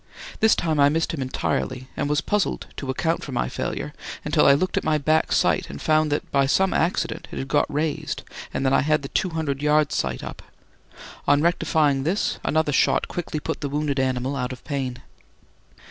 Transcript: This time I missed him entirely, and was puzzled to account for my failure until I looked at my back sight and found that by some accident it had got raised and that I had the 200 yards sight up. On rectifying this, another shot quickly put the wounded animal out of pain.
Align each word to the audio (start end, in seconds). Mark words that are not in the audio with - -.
This 0.39 0.55
time 0.55 0.79
I 0.79 0.89
missed 0.89 1.13
him 1.13 1.21
entirely, 1.21 1.87
and 1.95 2.09
was 2.09 2.21
puzzled 2.21 2.65
to 2.77 2.89
account 2.89 3.23
for 3.23 3.31
my 3.33 3.47
failure 3.47 3.93
until 4.25 4.47
I 4.47 4.55
looked 4.55 4.75
at 4.75 4.83
my 4.83 4.97
back 4.97 5.31
sight 5.31 5.69
and 5.69 5.79
found 5.79 6.11
that 6.11 6.31
by 6.31 6.47
some 6.47 6.73
accident 6.73 7.27
it 7.29 7.37
had 7.37 7.47
got 7.47 7.71
raised 7.71 8.23
and 8.51 8.65
that 8.65 8.73
I 8.73 8.81
had 8.81 9.03
the 9.03 9.09
200 9.09 9.61
yards 9.61 9.93
sight 9.93 10.23
up. 10.23 10.41
On 11.27 11.43
rectifying 11.43 12.01
this, 12.01 12.39
another 12.43 12.73
shot 12.73 13.07
quickly 13.07 13.39
put 13.39 13.61
the 13.61 13.69
wounded 13.69 13.99
animal 13.99 14.35
out 14.35 14.51
of 14.51 14.63
pain. 14.63 15.03